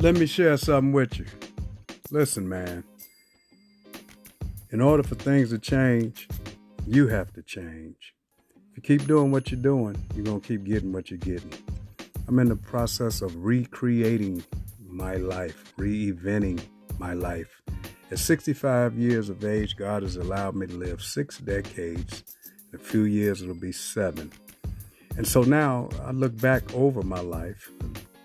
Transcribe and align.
Let 0.00 0.14
me 0.14 0.26
share 0.26 0.56
something 0.56 0.92
with 0.92 1.18
you. 1.18 1.26
Listen, 2.12 2.48
man. 2.48 2.84
In 4.70 4.80
order 4.80 5.02
for 5.02 5.16
things 5.16 5.50
to 5.50 5.58
change, 5.58 6.28
you 6.86 7.08
have 7.08 7.32
to 7.32 7.42
change. 7.42 8.14
If 8.70 8.76
you 8.76 8.82
keep 8.82 9.08
doing 9.08 9.32
what 9.32 9.50
you're 9.50 9.60
doing, 9.60 9.96
you're 10.14 10.24
going 10.24 10.40
to 10.40 10.46
keep 10.46 10.62
getting 10.62 10.92
what 10.92 11.10
you're 11.10 11.18
getting. 11.18 11.52
I'm 12.28 12.38
in 12.38 12.48
the 12.48 12.54
process 12.54 13.22
of 13.22 13.44
recreating 13.44 14.44
my 14.86 15.16
life, 15.16 15.72
re-eventing 15.76 16.60
my 16.98 17.14
life. 17.14 17.60
At 18.12 18.20
65 18.20 18.94
years 18.96 19.28
of 19.28 19.44
age, 19.44 19.76
God 19.76 20.04
has 20.04 20.14
allowed 20.14 20.54
me 20.54 20.68
to 20.68 20.74
live 20.74 21.02
six 21.02 21.38
decades. 21.38 22.22
In 22.72 22.78
a 22.78 22.82
few 22.82 23.02
years, 23.02 23.42
it'll 23.42 23.56
be 23.56 23.72
seven. 23.72 24.30
And 25.16 25.26
so 25.26 25.42
now 25.42 25.88
I 26.04 26.12
look 26.12 26.40
back 26.40 26.72
over 26.72 27.02
my 27.02 27.20
life, 27.20 27.68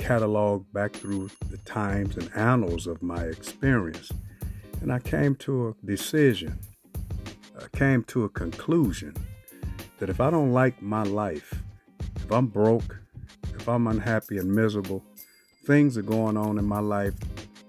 catalog 0.00 0.64
back 0.72 0.92
through 0.92 1.30
the 1.50 1.58
times 1.58 2.16
and 2.16 2.30
annals 2.34 2.86
of 2.86 3.02
my 3.02 3.22
experience, 3.24 4.10
and 4.80 4.90
I 4.90 4.98
came 4.98 5.34
to 5.36 5.68
a 5.68 5.86
decision. 5.86 6.58
I 7.56 7.68
came 7.76 8.02
to 8.04 8.24
a 8.24 8.28
conclusion 8.30 9.14
that 9.98 10.08
if 10.08 10.20
I 10.20 10.30
don't 10.30 10.52
like 10.52 10.80
my 10.80 11.02
life, 11.02 11.54
if 12.16 12.32
I'm 12.32 12.46
broke, 12.46 12.98
if 13.54 13.68
I'm 13.68 13.86
unhappy 13.86 14.38
and 14.38 14.50
miserable, 14.50 15.04
things 15.66 15.98
are 15.98 16.02
going 16.02 16.38
on 16.38 16.58
in 16.58 16.64
my 16.64 16.80
life 16.80 17.14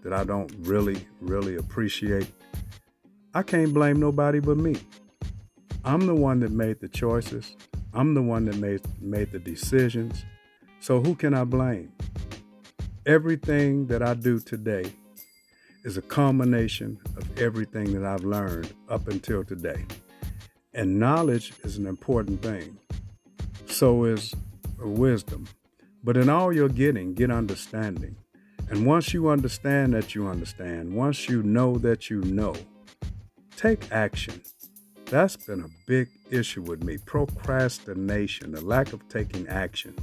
that 0.02 0.14
I 0.14 0.24
don't 0.24 0.52
really, 0.62 1.06
really 1.20 1.58
appreciate, 1.58 2.28
I 3.34 3.44
can't 3.44 3.74
blame 3.74 4.00
nobody 4.00 4.40
but 4.40 4.58
me. 4.58 4.78
I'm 5.84 6.08
the 6.08 6.16
one 6.16 6.40
that 6.40 6.52
made 6.52 6.80
the 6.80 6.88
choices. 6.88 7.58
I'm 7.94 8.14
the 8.14 8.22
one 8.22 8.46
that 8.46 8.56
made 8.56 8.82
made 9.02 9.32
the 9.32 9.40
decisions. 9.40 10.24
So 10.82 11.00
who 11.00 11.14
can 11.14 11.36
I 11.36 11.44
blame? 11.44 11.92
Everything 13.06 13.86
that 13.86 14.02
I 14.02 14.16
do 14.16 14.40
today 14.40 14.92
is 15.84 15.96
a 15.96 16.02
culmination 16.02 17.00
of 17.16 17.40
everything 17.40 17.94
that 17.94 18.04
I've 18.04 18.24
learned 18.26 18.74
up 18.90 19.08
until 19.08 19.44
today. 19.44 19.86
And 20.74 21.00
knowledge 21.00 21.54
is 21.64 21.78
an 21.78 21.86
important 21.86 22.42
thing. 22.42 22.80
So 23.68 24.06
is 24.06 24.34
wisdom. 24.80 25.48
But 26.04 26.18
in 26.18 26.30
all 26.30 26.52
you're 26.52 26.68
getting, 26.68 27.14
get 27.14 27.30
understanding. 27.30 28.16
And 28.70 28.88
once 28.88 29.14
you 29.14 29.30
understand 29.30 29.94
that 29.94 30.16
you 30.16 30.28
understand, 30.28 30.96
once 30.96 31.30
you 31.30 31.44
know 31.44 31.78
that 31.78 32.10
you 32.10 32.22
know, 32.22 32.56
take 33.56 33.92
action. 33.92 34.42
That's 35.06 35.36
been 35.36 35.62
a 35.62 35.70
big 35.86 36.10
issue 36.32 36.64
with 36.64 36.84
me. 36.84 36.98
Procrastination, 36.98 38.54
the 38.54 38.62
lack 38.62 38.94
of 38.94 39.08
taking 39.10 39.48
action. 39.48 39.94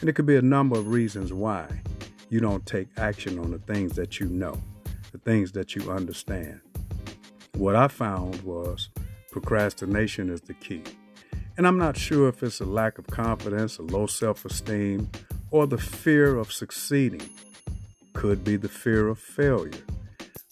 And 0.00 0.08
it 0.08 0.14
could 0.14 0.26
be 0.26 0.36
a 0.36 0.42
number 0.42 0.78
of 0.78 0.88
reasons 0.88 1.32
why 1.32 1.68
you 2.28 2.40
don't 2.40 2.66
take 2.66 2.88
action 2.96 3.38
on 3.38 3.50
the 3.50 3.58
things 3.58 3.92
that 3.92 4.20
you 4.20 4.26
know, 4.26 4.60
the 5.12 5.18
things 5.18 5.52
that 5.52 5.74
you 5.74 5.90
understand. 5.90 6.60
What 7.54 7.76
I 7.76 7.88
found 7.88 8.42
was 8.42 8.90
procrastination 9.30 10.30
is 10.30 10.42
the 10.42 10.54
key. 10.54 10.82
And 11.56 11.66
I'm 11.66 11.78
not 11.78 11.96
sure 11.96 12.28
if 12.28 12.42
it's 12.42 12.60
a 12.60 12.66
lack 12.66 12.98
of 12.98 13.06
confidence, 13.06 13.78
a 13.78 13.82
low 13.82 14.06
self 14.06 14.44
esteem, 14.44 15.10
or 15.50 15.66
the 15.66 15.78
fear 15.78 16.36
of 16.36 16.52
succeeding 16.52 17.28
could 18.12 18.44
be 18.44 18.56
the 18.56 18.68
fear 18.68 19.08
of 19.08 19.18
failure. 19.18 19.84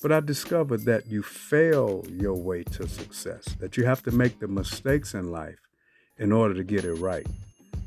But 0.00 0.12
I 0.12 0.20
discovered 0.20 0.84
that 0.84 1.06
you 1.06 1.22
fail 1.22 2.04
your 2.08 2.34
way 2.34 2.62
to 2.62 2.86
success, 2.86 3.44
that 3.60 3.76
you 3.76 3.84
have 3.84 4.02
to 4.04 4.10
make 4.10 4.38
the 4.38 4.48
mistakes 4.48 5.14
in 5.14 5.30
life 5.30 5.60
in 6.18 6.30
order 6.30 6.54
to 6.54 6.64
get 6.64 6.84
it 6.84 6.94
right. 6.94 7.26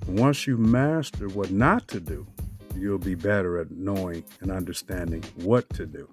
Once 0.08 0.48
you 0.48 0.58
master 0.58 1.28
what 1.30 1.52
not 1.52 1.86
to 1.90 2.00
do, 2.00 2.26
you'll 2.74 2.98
be 2.98 3.14
better 3.14 3.60
at 3.60 3.70
knowing 3.72 4.24
and 4.40 4.50
understanding 4.50 5.22
what 5.36 5.70
to 5.72 5.86
do. 5.86 6.10